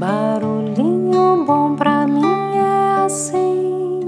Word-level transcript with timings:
Barulhinho 0.00 1.44
bom 1.44 1.76
pra 1.76 2.06
mim 2.06 2.24
é 2.56 3.04
assim, 3.04 4.00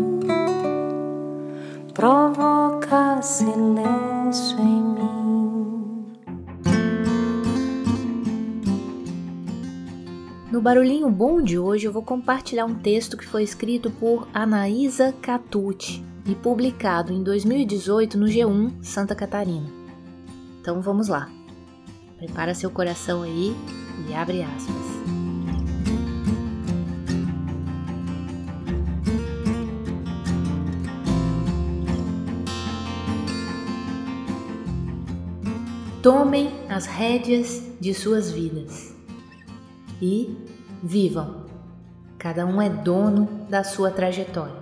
provoca 1.92 3.20
silêncio 3.20 4.58
em 4.58 4.82
mim. 4.82 6.06
No 10.50 10.62
Barulhinho 10.62 11.10
Bom 11.10 11.42
de 11.42 11.58
hoje 11.58 11.86
eu 11.86 11.92
vou 11.92 12.02
compartilhar 12.02 12.64
um 12.64 12.74
texto 12.74 13.18
que 13.18 13.26
foi 13.26 13.42
escrito 13.42 13.90
por 13.90 14.26
Anaísa 14.32 15.14
Catucci 15.20 16.02
e 16.24 16.34
publicado 16.34 17.12
em 17.12 17.22
2018 17.22 18.16
no 18.16 18.24
G1 18.24 18.82
Santa 18.82 19.14
Catarina. 19.14 19.68
Então 20.58 20.80
vamos 20.80 21.08
lá. 21.08 21.28
Prepara 22.16 22.54
seu 22.54 22.70
coração 22.70 23.20
aí 23.20 23.54
e 24.08 24.14
abre 24.14 24.42
aspas. 24.42 24.91
Tomem 36.02 36.50
as 36.68 36.84
rédeas 36.84 37.62
de 37.80 37.94
suas 37.94 38.28
vidas 38.28 38.92
e 40.00 40.36
vivam. 40.82 41.46
Cada 42.18 42.44
um 42.44 42.60
é 42.60 42.68
dono 42.68 43.46
da 43.48 43.62
sua 43.62 43.88
trajetória. 43.88 44.56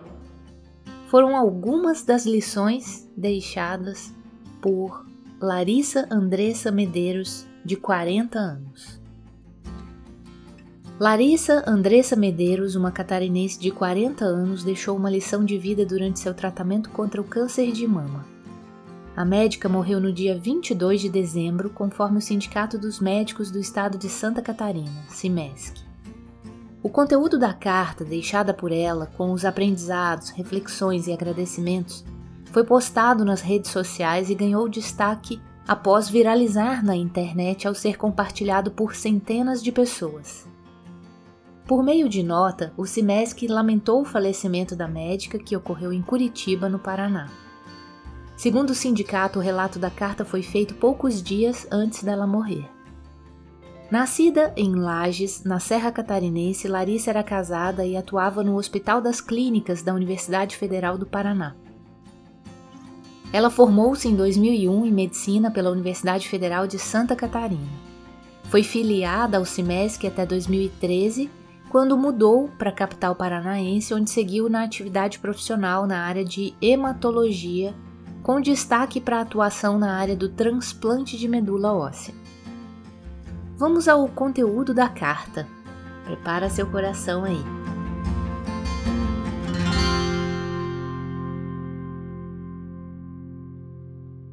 Foram 1.06 1.34
algumas 1.34 2.02
das 2.02 2.26
lições 2.26 3.10
deixadas 3.16 4.12
por 4.60 5.06
Larissa 5.40 6.06
Andressa 6.10 6.70
Medeiros, 6.70 7.46
de 7.64 7.74
40 7.74 8.38
anos. 8.38 9.00
Larissa 11.00 11.64
Andressa 11.66 12.14
Medeiros, 12.16 12.76
uma 12.76 12.92
catarinense 12.92 13.58
de 13.58 13.70
40 13.70 14.26
anos, 14.26 14.62
deixou 14.62 14.94
uma 14.94 15.08
lição 15.08 15.42
de 15.42 15.56
vida 15.56 15.86
durante 15.86 16.20
seu 16.20 16.34
tratamento 16.34 16.90
contra 16.90 17.18
o 17.18 17.24
câncer 17.24 17.72
de 17.72 17.86
mama. 17.86 18.26
A 19.16 19.24
médica 19.24 19.68
morreu 19.68 20.00
no 20.00 20.12
dia 20.12 20.38
22 20.38 21.00
de 21.00 21.08
dezembro, 21.08 21.68
conforme 21.70 22.18
o 22.18 22.22
Sindicato 22.22 22.78
dos 22.78 23.00
Médicos 23.00 23.50
do 23.50 23.58
Estado 23.58 23.98
de 23.98 24.08
Santa 24.08 24.40
Catarina, 24.40 25.04
CIMESC. 25.08 25.82
O 26.82 26.88
conteúdo 26.88 27.38
da 27.38 27.52
carta 27.52 28.04
deixada 28.04 28.54
por 28.54 28.72
ela, 28.72 29.06
com 29.06 29.32
os 29.32 29.44
aprendizados, 29.44 30.30
reflexões 30.30 31.08
e 31.08 31.12
agradecimentos, 31.12 32.04
foi 32.52 32.64
postado 32.64 33.24
nas 33.24 33.40
redes 33.40 33.70
sociais 33.70 34.30
e 34.30 34.34
ganhou 34.34 34.68
destaque 34.68 35.40
após 35.66 36.08
viralizar 36.08 36.84
na 36.84 36.96
internet 36.96 37.66
ao 37.66 37.74
ser 37.74 37.98
compartilhado 37.98 38.70
por 38.70 38.94
centenas 38.94 39.62
de 39.62 39.70
pessoas. 39.70 40.48
Por 41.66 41.82
meio 41.82 42.08
de 42.08 42.22
nota, 42.22 42.72
o 42.76 42.86
CIMESC 42.86 43.46
lamentou 43.46 44.00
o 44.00 44.04
falecimento 44.04 44.74
da 44.74 44.88
médica 44.88 45.38
que 45.38 45.56
ocorreu 45.56 45.92
em 45.92 46.00
Curitiba, 46.00 46.68
no 46.68 46.78
Paraná. 46.78 47.28
Segundo 48.40 48.70
o 48.70 48.74
sindicato, 48.74 49.38
o 49.38 49.42
relato 49.42 49.78
da 49.78 49.90
carta 49.90 50.24
foi 50.24 50.40
feito 50.40 50.74
poucos 50.74 51.22
dias 51.22 51.66
antes 51.70 52.02
dela 52.02 52.26
morrer. 52.26 52.64
Nascida 53.90 54.54
em 54.56 54.74
Lages, 54.74 55.44
na 55.44 55.60
Serra 55.60 55.92
Catarinense, 55.92 56.66
Larissa 56.66 57.10
era 57.10 57.22
casada 57.22 57.84
e 57.84 57.98
atuava 57.98 58.42
no 58.42 58.56
Hospital 58.56 59.02
das 59.02 59.20
Clínicas 59.20 59.82
da 59.82 59.92
Universidade 59.92 60.56
Federal 60.56 60.96
do 60.96 61.04
Paraná. 61.04 61.54
Ela 63.30 63.50
formou-se 63.50 64.08
em 64.08 64.16
2001 64.16 64.86
em 64.86 64.90
medicina 64.90 65.50
pela 65.50 65.70
Universidade 65.70 66.26
Federal 66.26 66.66
de 66.66 66.78
Santa 66.78 67.14
Catarina. 67.14 67.68
Foi 68.44 68.62
filiada 68.62 69.36
ao 69.36 69.44
CIMESC 69.44 70.06
até 70.06 70.24
2013, 70.24 71.30
quando 71.68 71.94
mudou 71.94 72.48
para 72.58 72.70
a 72.70 72.74
capital 72.74 73.14
paranaense, 73.14 73.92
onde 73.92 74.08
seguiu 74.08 74.48
na 74.48 74.64
atividade 74.64 75.18
profissional 75.18 75.86
na 75.86 76.06
área 76.06 76.24
de 76.24 76.54
hematologia 76.62 77.74
com 78.22 78.40
destaque 78.40 79.00
para 79.00 79.18
a 79.18 79.22
atuação 79.22 79.78
na 79.78 79.96
área 79.96 80.14
do 80.14 80.28
transplante 80.28 81.16
de 81.16 81.26
medula 81.26 81.72
óssea. 81.72 82.14
Vamos 83.56 83.88
ao 83.88 84.08
conteúdo 84.08 84.74
da 84.74 84.88
carta. 84.88 85.46
Prepara 86.04 86.50
seu 86.50 86.70
coração 86.70 87.24
aí. 87.24 87.42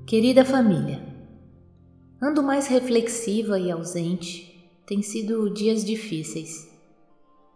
Querida 0.05 0.45
família, 0.45 1.05
ando 2.21 2.41
mais 2.41 2.67
reflexiva 2.67 3.59
e 3.59 3.69
ausente. 3.69 4.71
Tem 4.85 5.01
sido 5.01 5.53
dias 5.53 5.83
difíceis. 5.83 6.69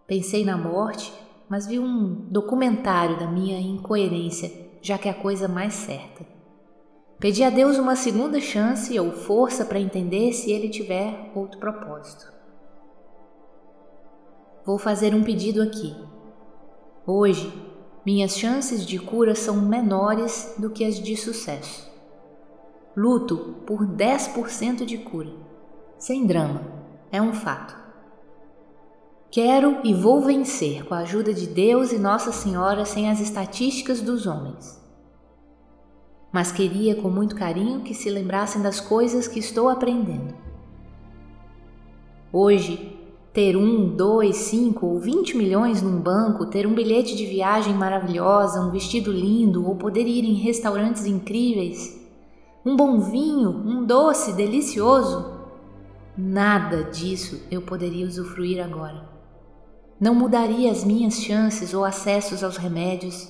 Pensei 0.05 0.43
na 0.43 0.57
morte, 0.57 1.13
mas 1.49 1.65
vi 1.65 1.79
um 1.79 2.13
documentário 2.29 3.17
da 3.17 3.27
minha 3.31 3.57
incoerência 3.57 4.70
já 4.81 4.97
que 4.97 5.07
é 5.07 5.11
a 5.11 5.21
coisa 5.21 5.47
mais 5.47 5.73
certa. 5.73 6.25
Pedi 7.19 7.43
a 7.43 7.49
Deus 7.51 7.77
uma 7.77 7.95
segunda 7.95 8.39
chance 8.41 8.99
ou 8.99 9.11
força 9.11 9.63
para 9.63 9.79
entender 9.79 10.33
se 10.33 10.51
ele 10.51 10.69
tiver 10.69 11.31
outro 11.35 11.59
propósito. 11.59 12.33
Vou 14.65 14.79
fazer 14.79 15.13
um 15.13 15.23
pedido 15.23 15.61
aqui. 15.61 15.95
Hoje, 17.05 17.53
minhas 18.05 18.37
chances 18.37 18.85
de 18.85 18.97
cura 18.97 19.35
são 19.35 19.61
menores 19.61 20.55
do 20.57 20.69
que 20.69 20.83
as 20.83 20.99
de 20.99 21.15
sucesso. 21.15 21.91
Luto 22.97 23.55
por 23.65 23.85
10% 23.85 24.83
de 24.85 24.97
cura. 24.97 25.31
Sem 25.97 26.25
drama, 26.25 26.61
é 27.11 27.21
um 27.21 27.33
fato. 27.33 27.80
Quero 29.31 29.77
e 29.85 29.93
vou 29.93 30.19
vencer 30.19 30.83
com 30.83 30.93
a 30.93 30.99
ajuda 30.99 31.33
de 31.33 31.47
Deus 31.47 31.93
e 31.93 31.97
Nossa 31.97 32.33
Senhora 32.33 32.83
sem 32.83 33.09
as 33.09 33.21
estatísticas 33.21 34.01
dos 34.01 34.27
homens. 34.27 34.77
Mas 36.33 36.51
queria 36.51 36.95
com 36.95 37.09
muito 37.09 37.33
carinho 37.33 37.79
que 37.79 37.93
se 37.93 38.09
lembrassem 38.09 38.61
das 38.61 38.81
coisas 38.81 39.29
que 39.29 39.39
estou 39.39 39.69
aprendendo. 39.69 40.33
Hoje, 42.29 42.99
ter 43.31 43.55
um, 43.55 43.95
dois, 43.95 44.35
cinco 44.35 44.85
ou 44.85 44.99
vinte 44.99 45.37
milhões 45.37 45.81
num 45.81 46.01
banco, 46.01 46.47
ter 46.47 46.67
um 46.67 46.75
bilhete 46.75 47.15
de 47.15 47.25
viagem 47.25 47.73
maravilhosa, 47.73 48.59
um 48.59 48.69
vestido 48.69 49.13
lindo 49.13 49.65
ou 49.65 49.77
poder 49.77 50.07
ir 50.07 50.25
em 50.25 50.33
restaurantes 50.33 51.05
incríveis, 51.05 51.97
um 52.65 52.75
bom 52.75 52.99
vinho, 52.99 53.49
um 53.49 53.85
doce 53.85 54.33
delicioso, 54.33 55.39
nada 56.17 56.83
disso 56.83 57.47
eu 57.49 57.61
poderia 57.61 58.05
usufruir 58.05 58.61
agora 58.61 59.10
não 60.01 60.15
mudaria 60.15 60.71
as 60.71 60.83
minhas 60.83 61.13
chances 61.13 61.75
ou 61.75 61.85
acessos 61.85 62.43
aos 62.43 62.57
remédios. 62.57 63.29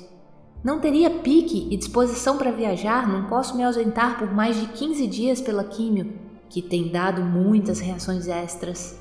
Não 0.64 0.80
teria 0.80 1.10
pique 1.10 1.68
e 1.70 1.76
disposição 1.76 2.38
para 2.38 2.50
viajar, 2.50 3.10
não 3.10 3.28
posso 3.28 3.58
me 3.58 3.64
ausentar 3.64 4.18
por 4.18 4.34
mais 4.34 4.58
de 4.58 4.68
15 4.68 5.06
dias 5.06 5.42
pela 5.42 5.66
químio, 5.66 6.14
que 6.50 6.62
tem 6.62 6.88
dado 6.88 7.22
muitas 7.24 7.82
reações 7.82 8.26
extras. 8.30 8.98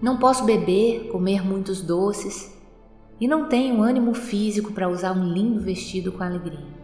Não 0.00 0.18
posso 0.18 0.44
beber, 0.44 1.08
comer 1.08 1.44
muitos 1.44 1.82
doces 1.82 2.56
e 3.20 3.26
não 3.26 3.48
tenho 3.48 3.82
ânimo 3.82 4.14
físico 4.14 4.72
para 4.72 4.88
usar 4.88 5.12
um 5.16 5.32
lindo 5.32 5.60
vestido 5.60 6.12
com 6.12 6.22
alegria. 6.22 6.76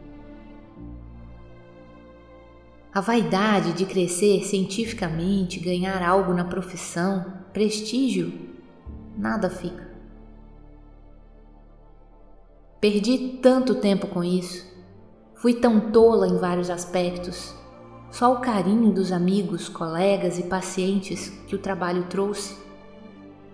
A 2.92 3.00
vaidade 3.00 3.74
de 3.74 3.86
crescer 3.86 4.42
cientificamente, 4.42 5.60
ganhar 5.60 6.02
algo 6.02 6.34
na 6.34 6.44
profissão, 6.44 7.32
prestígio, 7.52 8.51
nada 9.16 9.50
fica. 9.50 9.90
Perdi 12.80 13.38
tanto 13.40 13.76
tempo 13.76 14.08
com 14.08 14.24
isso, 14.24 14.66
fui 15.36 15.54
tão 15.54 15.92
tola 15.92 16.26
em 16.26 16.36
vários 16.36 16.68
aspectos. 16.68 17.54
Só 18.10 18.32
o 18.34 18.40
carinho 18.40 18.92
dos 18.92 19.12
amigos, 19.12 19.68
colegas 19.68 20.38
e 20.38 20.42
pacientes 20.42 21.28
que 21.46 21.54
o 21.54 21.58
trabalho 21.58 22.04
trouxe. 22.04 22.58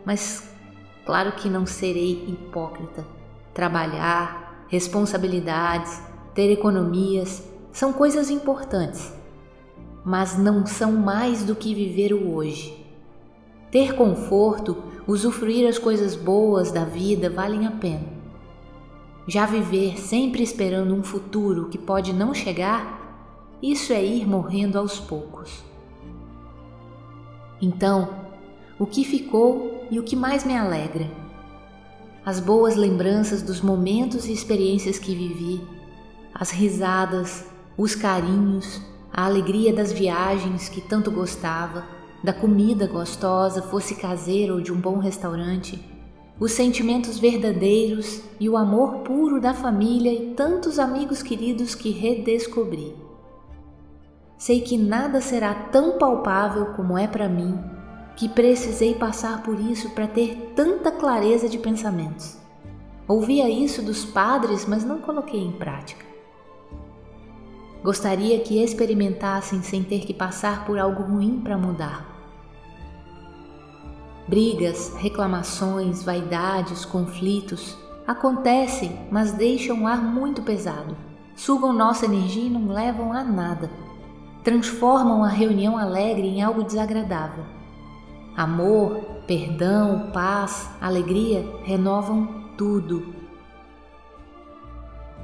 Mas 0.04 0.50
claro 1.04 1.32
que 1.32 1.48
não 1.48 1.64
serei 1.64 2.24
hipócrita. 2.26 3.06
Trabalhar, 3.54 4.64
responsabilidades, 4.68 6.02
ter 6.34 6.50
economias 6.50 7.42
são 7.72 7.92
coisas 7.92 8.30
importantes, 8.30 9.12
mas 10.04 10.38
não 10.38 10.64
são 10.66 10.92
mais 10.92 11.44
do 11.44 11.54
que 11.54 11.74
viver 11.74 12.12
o 12.12 12.34
hoje. 12.34 12.86
Ter 13.70 13.94
conforto 13.94 14.82
usufruir 15.08 15.66
as 15.66 15.78
coisas 15.78 16.14
boas 16.14 16.70
da 16.70 16.84
vida 16.84 17.30
valem 17.30 17.66
a 17.66 17.70
pena. 17.70 18.06
Já 19.26 19.46
viver 19.46 19.98
sempre 19.98 20.42
esperando 20.42 20.94
um 20.94 21.02
futuro 21.02 21.70
que 21.70 21.78
pode 21.78 22.12
não 22.12 22.34
chegar, 22.34 23.56
isso 23.62 23.94
é 23.94 24.04
ir 24.04 24.28
morrendo 24.28 24.78
aos 24.78 25.00
poucos. 25.00 25.64
Então, 27.60 28.26
o 28.78 28.84
que 28.84 29.02
ficou 29.02 29.86
e 29.90 29.98
o 29.98 30.02
que 30.02 30.14
mais 30.14 30.44
me 30.44 30.54
alegra? 30.54 31.10
As 32.24 32.38
boas 32.38 32.76
lembranças 32.76 33.40
dos 33.40 33.62
momentos 33.62 34.26
e 34.26 34.32
experiências 34.32 34.98
que 34.98 35.14
vivi, 35.14 35.66
as 36.34 36.50
risadas, 36.50 37.46
os 37.78 37.94
carinhos, 37.94 38.82
a 39.10 39.24
alegria 39.24 39.72
das 39.72 39.90
viagens 39.90 40.68
que 40.68 40.82
tanto 40.82 41.10
gostava 41.10 41.97
da 42.22 42.32
comida 42.32 42.86
gostosa, 42.86 43.62
fosse 43.62 43.94
caseira 43.94 44.52
ou 44.52 44.60
de 44.60 44.72
um 44.72 44.80
bom 44.80 44.98
restaurante, 44.98 45.82
os 46.40 46.52
sentimentos 46.52 47.18
verdadeiros 47.18 48.22
e 48.38 48.48
o 48.48 48.56
amor 48.56 48.98
puro 48.98 49.40
da 49.40 49.54
família 49.54 50.12
e 50.12 50.34
tantos 50.34 50.78
amigos 50.78 51.22
queridos 51.22 51.74
que 51.74 51.90
redescobri. 51.90 52.94
Sei 54.36 54.60
que 54.60 54.78
nada 54.78 55.20
será 55.20 55.52
tão 55.52 55.98
palpável 55.98 56.66
como 56.76 56.96
é 56.96 57.08
para 57.08 57.28
mim, 57.28 57.58
que 58.16 58.28
precisei 58.28 58.94
passar 58.94 59.42
por 59.42 59.58
isso 59.58 59.90
para 59.90 60.06
ter 60.06 60.52
tanta 60.54 60.92
clareza 60.92 61.48
de 61.48 61.58
pensamentos. 61.58 62.36
Ouvia 63.06 63.48
isso 63.48 63.82
dos 63.82 64.04
padres, 64.04 64.66
mas 64.66 64.84
não 64.84 65.00
coloquei 65.00 65.40
em 65.40 65.52
prática. 65.52 66.07
Gostaria 67.82 68.40
que 68.40 68.62
experimentassem 68.62 69.62
sem 69.62 69.82
ter 69.82 70.00
que 70.00 70.12
passar 70.12 70.66
por 70.66 70.78
algo 70.78 71.02
ruim 71.02 71.40
para 71.40 71.56
mudar. 71.56 72.18
Brigas, 74.26 74.92
reclamações, 74.96 76.02
vaidades, 76.02 76.84
conflitos 76.84 77.76
acontecem, 78.06 78.98
mas 79.10 79.32
deixam 79.32 79.82
o 79.82 79.86
ar 79.86 80.02
muito 80.02 80.42
pesado, 80.42 80.96
sugam 81.36 81.72
nossa 81.72 82.06
energia 82.06 82.44
e 82.44 82.50
não 82.50 82.72
levam 82.72 83.12
a 83.12 83.22
nada. 83.22 83.70
Transformam 84.42 85.22
a 85.22 85.28
reunião 85.28 85.76
alegre 85.78 86.26
em 86.26 86.42
algo 86.42 86.64
desagradável. 86.64 87.44
Amor, 88.36 89.00
perdão, 89.26 90.10
paz, 90.12 90.70
alegria 90.80 91.44
renovam 91.64 92.44
tudo. 92.56 93.14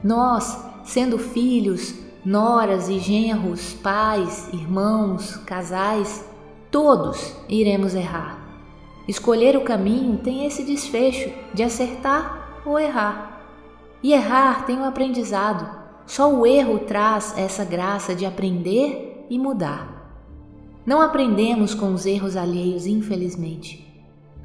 Nós, 0.02 0.62
sendo 0.84 1.18
filhos, 1.18 2.03
noras 2.24 2.88
e 2.88 2.98
genros, 2.98 3.74
pais, 3.74 4.48
irmãos, 4.52 5.36
casais, 5.38 6.24
todos 6.70 7.36
iremos 7.48 7.94
errar. 7.94 8.42
Escolher 9.06 9.56
o 9.56 9.64
caminho 9.64 10.18
tem 10.18 10.46
esse 10.46 10.62
desfecho 10.64 11.30
de 11.52 11.62
acertar 11.62 12.62
ou 12.64 12.78
errar. 12.78 13.42
E 14.02 14.12
errar 14.12 14.64
tem 14.64 14.76
o 14.76 14.80
um 14.80 14.84
aprendizado. 14.84 15.84
Só 16.06 16.32
o 16.32 16.46
erro 16.46 16.80
traz 16.80 17.34
essa 17.36 17.64
graça 17.64 18.14
de 18.14 18.24
aprender 18.24 19.26
e 19.28 19.38
mudar. 19.38 19.94
Não 20.86 21.00
aprendemos 21.00 21.74
com 21.74 21.92
os 21.94 22.04
erros 22.04 22.36
alheios, 22.36 22.86
infelizmente. 22.86 23.84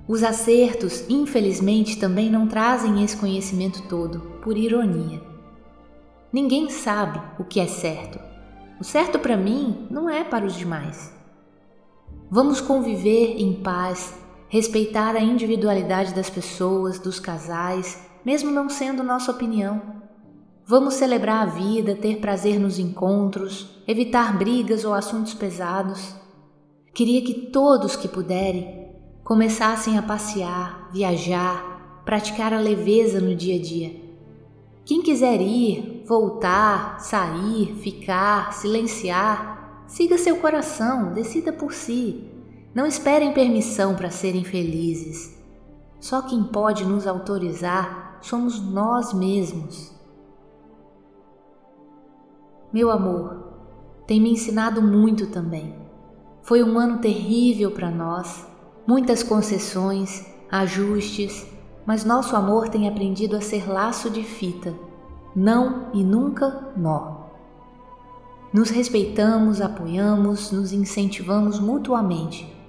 Os 0.08 0.24
acertos, 0.24 1.06
infelizmente, 1.10 2.00
também 2.00 2.30
não 2.30 2.48
trazem 2.48 3.04
esse 3.04 3.16
conhecimento 3.16 3.84
todo, 3.88 4.22
por 4.42 4.58
ironia. 4.58 5.22
Ninguém 6.32 6.70
sabe 6.70 7.20
o 7.40 7.44
que 7.44 7.60
é 7.60 7.66
certo. 7.66 8.20
O 8.80 8.84
certo 8.84 9.18
para 9.18 9.36
mim 9.36 9.88
não 9.90 10.10
é 10.10 10.24
para 10.24 10.46
os 10.46 10.56
demais. 10.56 11.12
Vamos 12.30 12.62
conviver 12.62 13.42
em 13.42 13.54
paz, 13.64 14.14
respeitar 14.48 15.16
a 15.16 15.20
individualidade 15.20 16.14
das 16.14 16.30
pessoas, 16.30 17.00
dos 17.00 17.20
casais, 17.20 18.00
mesmo 18.24 18.52
não 18.52 18.70
sendo 18.70 19.02
nossa 19.02 19.32
opinião. 19.32 19.82
Vamos 20.66 20.94
celebrar 20.94 21.48
a 21.48 21.52
vida, 21.52 21.96
ter 21.96 22.18
prazer 22.18 22.60
nos 22.60 22.78
encontros, 22.78 23.82
evitar 23.88 24.38
brigas 24.38 24.86
ou 24.86 24.94
assuntos 24.94 25.34
pesados. 25.34 26.14
Queria 26.94 27.24
que 27.24 27.34
todos 27.34 27.96
que 27.96 28.08
puderem 28.08 28.88
começassem 29.24 29.98
a 29.98 30.02
passear, 30.04 30.90
viajar, 30.94 32.02
praticar 32.06 32.54
a 32.54 32.60
leveza 32.60 33.20
no 33.20 33.36
dia 33.36 33.56
a 33.56 33.62
dia. 33.62 34.10
Quem 34.86 35.02
quiser 35.02 35.42
ir, 35.42 35.99
voltar, 36.10 37.00
sair, 37.00 37.76
ficar, 37.76 38.52
silenciar, 38.52 39.84
siga 39.86 40.18
seu 40.18 40.38
coração, 40.38 41.14
decida 41.14 41.54
por 41.54 41.72
si. 41.72 42.28
Não 42.74 42.88
esperem 42.88 43.32
permissão 43.32 43.94
para 43.94 44.10
serem 44.10 44.44
felizes. 44.44 45.38
Só 46.00 46.24
quem 46.24 46.44
pode 46.44 46.84
nos 46.84 47.06
autorizar 47.06 48.18
somos 48.24 48.60
nós 48.60 49.14
mesmos. 49.14 49.94
Meu 52.74 52.90
amor, 52.90 53.54
tem 54.08 54.20
me 54.20 54.32
ensinado 54.32 54.82
muito 54.82 55.28
também. 55.28 55.76
Foi 56.42 56.64
um 56.64 56.80
ano 56.80 56.98
terrível 56.98 57.70
para 57.70 57.92
nós, 57.92 58.48
muitas 58.88 59.22
concessões, 59.22 60.26
ajustes, 60.50 61.46
mas 61.86 62.04
nosso 62.04 62.36
amor 62.36 62.68
tem 62.68 62.90
aprendido 62.90 63.36
a 63.36 63.42
ser 63.42 63.70
laço 63.70 64.10
de 64.10 64.24
fita, 64.24 64.89
não 65.36 65.88
e 65.94 66.04
nunca 66.04 66.72
nó. 66.76 67.20
Nos 68.54 68.70
respeitamos, 68.70 69.62
apoiamos, 69.62 70.52
nos 70.52 70.74
incentivamos 70.74 71.60
mutuamente 71.60 72.60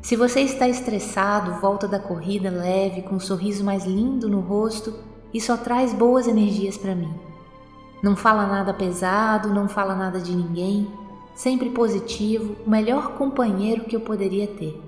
se 0.00 0.16
você 0.16 0.40
está 0.40 0.68
estressado, 0.68 1.60
volta 1.60 1.86
da 1.88 1.98
corrida 1.98 2.50
leve, 2.50 3.02
com 3.02 3.16
um 3.16 3.20
sorriso 3.20 3.64
mais 3.64 3.84
lindo 3.84 4.28
no 4.28 4.40
rosto 4.40 4.94
e 5.34 5.40
só 5.40 5.56
traz 5.56 5.92
boas 5.92 6.28
energias 6.28 6.78
para 6.78 6.94
mim. 6.94 7.12
Não 8.02 8.16
fala 8.16 8.46
nada 8.46 8.72
pesado, 8.72 9.52
não 9.52 9.68
fala 9.68 9.94
nada 9.94 10.20
de 10.20 10.34
ninguém, 10.34 10.88
sempre 11.34 11.70
positivo, 11.70 12.56
o 12.64 12.70
melhor 12.70 13.14
companheiro 13.18 13.84
que 13.84 13.96
eu 13.96 14.00
poderia 14.00 14.46
ter. 14.46 14.80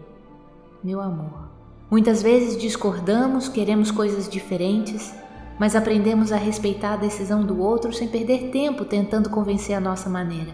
Meu 0.82 1.00
amor. 1.00 1.50
Muitas 1.90 2.23
vezes 2.23 2.56
discordamos, 2.56 3.49
queremos 3.49 3.90
coisas 3.90 4.28
diferentes, 4.28 5.12
mas 5.61 5.77
aprendemos 5.77 6.33
a 6.33 6.37
respeitar 6.37 6.95
a 6.95 6.97
decisão 6.97 7.45
do 7.45 7.61
outro 7.61 7.93
sem 7.93 8.09
perder 8.09 8.51
tempo 8.51 8.85
tentando 8.85 9.31
convencer 9.31 9.77
a 9.77 9.81
nossa 9.81 10.11
maneira. 10.11 10.53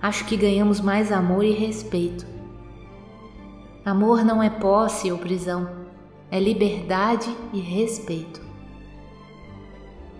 Acho 0.00 0.24
que 0.24 0.36
ganhamos 0.36 0.80
mais 0.80 1.10
amor 1.10 1.44
e 1.44 1.50
respeito 1.50 2.34
Amor 3.84 4.24
não 4.24 4.42
é 4.42 4.48
posse 4.48 5.12
ou 5.12 5.18
prisão, 5.18 5.68
é 6.30 6.40
liberdade 6.40 7.30
e 7.52 7.60
respeito. 7.60 8.40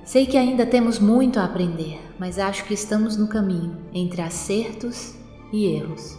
Sei 0.05 0.27
que 0.27 0.37
ainda 0.37 0.67
temos 0.67 0.99
muito 0.99 1.41
a 1.41 1.45
aprender, 1.45 1.99
mas 2.19 2.39
acho 2.39 2.67
que 2.67 2.75
estamos 2.75 3.17
no 3.17 3.27
caminho 3.27 3.79
entre 3.95 4.21
acertos 4.21 5.15
e 5.51 5.65
erros. 5.65 6.19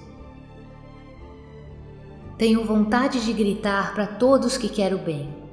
Tenho 2.36 2.66
vontade 2.66 3.24
de 3.24 3.32
gritar 3.32 3.94
para 3.94 4.08
todos 4.08 4.58
que 4.58 4.68
quero 4.68 4.98
bem. 4.98 5.45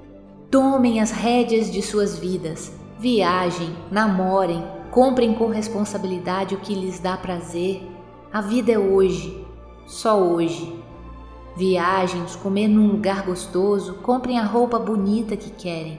Tomem 0.52 1.00
as 1.00 1.10
rédeas 1.10 1.72
de 1.72 1.80
suas 1.80 2.18
vidas, 2.18 2.70
viajem, 2.98 3.74
namorem, 3.90 4.62
comprem 4.90 5.32
com 5.32 5.46
responsabilidade 5.46 6.54
o 6.54 6.58
que 6.58 6.74
lhes 6.74 7.00
dá 7.00 7.16
prazer. 7.16 7.80
A 8.30 8.42
vida 8.42 8.70
é 8.70 8.78
hoje, 8.78 9.46
só 9.86 10.22
hoje 10.22 10.78
viagens, 11.56 12.36
comer 12.36 12.68
num 12.68 12.86
lugar 12.86 13.22
gostoso, 13.22 13.94
comprem 14.02 14.38
a 14.38 14.44
roupa 14.44 14.78
bonita 14.78 15.38
que 15.38 15.50
querem. 15.50 15.98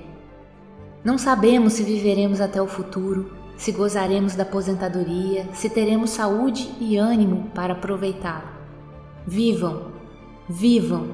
Não 1.03 1.17
sabemos 1.17 1.73
se 1.73 1.81
viveremos 1.81 2.39
até 2.39 2.61
o 2.61 2.67
futuro, 2.67 3.31
se 3.57 3.71
gozaremos 3.71 4.35
da 4.35 4.43
aposentadoria, 4.43 5.49
se 5.53 5.67
teremos 5.67 6.11
saúde 6.11 6.75
e 6.79 6.95
ânimo 6.95 7.49
para 7.55 7.73
aproveitá-la. 7.73 8.53
Vivam, 9.25 9.87
vivam, 10.47 11.07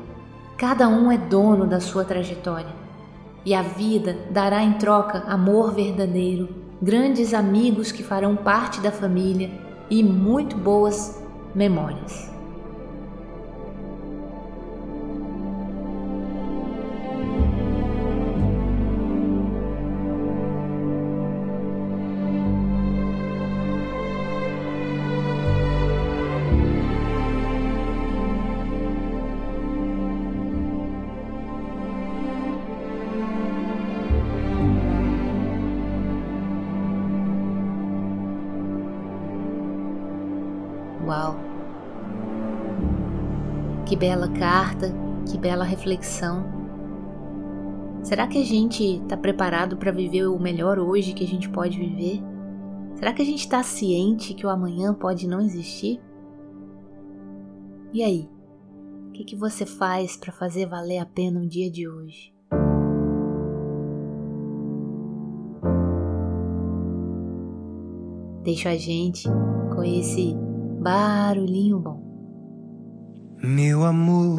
cada 0.57 0.89
um 0.89 1.09
é 1.09 1.17
dono 1.17 1.65
da 1.65 1.79
sua 1.79 2.03
trajetória. 2.03 2.78
E 3.45 3.53
a 3.53 3.61
vida 3.61 4.17
dará 4.31 4.63
em 4.63 4.73
troca 4.73 5.19
amor 5.27 5.73
verdadeiro, 5.73 6.49
grandes 6.81 7.33
amigos 7.33 7.91
que 7.91 8.03
farão 8.03 8.35
parte 8.35 8.79
da 8.81 8.91
família 8.91 9.49
e 9.89 10.03
muito 10.03 10.57
boas 10.57 11.23
memórias. 11.55 12.28
Que 43.89 43.95
bela 43.95 44.29
carta, 44.29 44.93
que 45.25 45.35
bela 45.35 45.63
reflexão. 45.63 46.45
Será 48.03 48.27
que 48.27 48.39
a 48.39 48.45
gente 48.45 48.83
está 48.83 49.17
preparado 49.17 49.77
para 49.77 49.91
viver 49.91 50.27
o 50.27 50.37
melhor 50.37 50.77
hoje 50.77 51.11
que 51.11 51.23
a 51.23 51.27
gente 51.27 51.49
pode 51.49 51.79
viver? 51.79 52.21
Será 52.93 53.11
que 53.11 53.23
a 53.23 53.25
gente 53.25 53.39
está 53.39 53.63
ciente 53.63 54.35
que 54.35 54.45
o 54.45 54.49
amanhã 54.49 54.93
pode 54.93 55.27
não 55.27 55.41
existir? 55.41 55.99
E 57.91 58.03
aí? 58.03 58.29
O 59.07 59.11
que, 59.11 59.23
que 59.23 59.35
você 59.35 59.65
faz 59.65 60.15
para 60.15 60.31
fazer 60.31 60.67
valer 60.67 60.99
a 60.99 61.05
pena 61.07 61.39
o 61.39 61.47
dia 61.47 61.71
de 61.71 61.89
hoje? 61.89 62.31
Deixa 68.43 68.69
a 68.69 68.77
gente 68.77 69.27
com 69.73 69.83
esse 69.83 70.35
barulhinho 70.79 71.79
bom. 71.79 72.08
Meu 73.41 73.85
amor, 73.85 74.37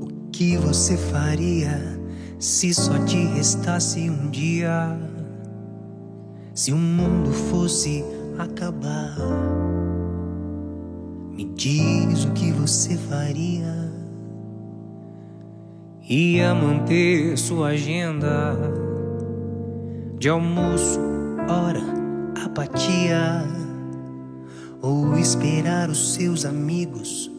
o 0.00 0.06
que 0.30 0.56
você 0.56 0.96
faria 0.96 2.00
se 2.38 2.72
só 2.72 2.96
te 3.04 3.16
restasse 3.16 4.08
um 4.08 4.30
dia? 4.30 4.96
Se 6.54 6.72
o 6.72 6.76
mundo 6.76 7.32
fosse 7.32 8.04
acabar, 8.38 9.16
me 11.32 11.44
diz 11.56 12.24
o 12.24 12.30
que 12.34 12.52
você 12.52 12.96
faria. 12.96 13.90
Ia 16.08 16.54
manter 16.54 17.36
sua 17.36 17.70
agenda 17.70 18.56
de 20.20 20.28
almoço, 20.28 21.00
hora, 21.48 21.82
apatia 22.44 23.44
ou 24.82 25.16
esperar 25.18 25.88
os 25.88 26.14
seus 26.14 26.44
amigos 26.44 27.30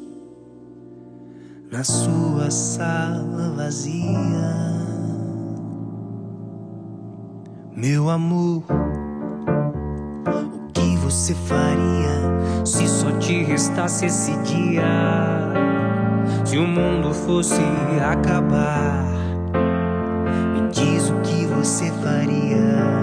na 1.72 1.84
sua 1.84 2.52
sala 2.52 3.54
vazia. 3.56 4.72
Meu 7.76 8.10
amor, 8.10 8.64
o 10.28 10.72
que 10.74 10.98
você 10.98 11.34
faria 11.34 12.66
se 12.66 12.88
só 12.88 13.12
te 13.18 13.44
restasse 13.44 14.06
esse 14.06 14.36
dia? 14.44 14.84
Se 16.46 16.58
o 16.58 16.68
mundo 16.68 17.14
fosse 17.14 17.62
acabar, 18.06 19.04
me 20.54 20.70
diz 20.70 21.10
o 21.10 21.16
que 21.22 21.46
você 21.48 21.92
faria. 22.04 23.02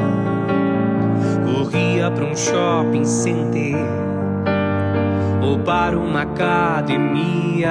Corria 1.44 2.10
para 2.10 2.24
um 2.24 2.36
shopping 2.36 3.04
center 3.04 4.17
ou 5.48 5.58
para 5.60 5.98
uma 5.98 6.22
academia 6.22 7.70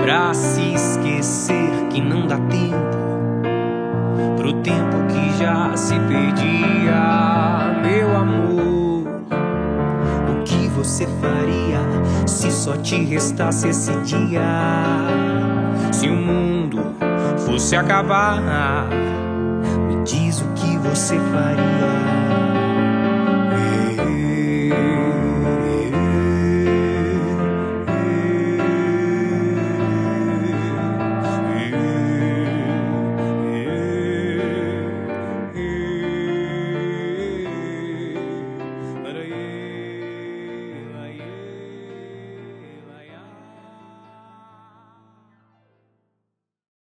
pra 0.00 0.32
se 0.32 0.74
esquecer 0.74 1.88
que 1.90 2.00
não 2.00 2.26
dá 2.26 2.36
tempo 2.36 3.02
pro 4.36 4.52
tempo 4.54 4.96
que 5.08 5.38
já 5.38 5.76
se 5.76 5.94
perdia, 6.00 7.80
meu 7.82 8.16
amor. 8.16 9.06
O 10.30 10.42
que 10.44 10.68
você 10.68 11.06
faria 11.20 11.80
se 12.26 12.50
só 12.52 12.76
te 12.76 12.96
restasse 13.04 13.68
esse 13.68 13.92
dia? 14.02 14.40
Se 15.92 16.08
o 16.08 16.14
mundo 16.14 16.94
fosse 17.38 17.74
acabar, 17.74 18.88
me 19.88 20.02
diz 20.04 20.40
o 20.40 20.48
que 20.54 20.76
você 20.78 21.18
faria. 21.18 22.31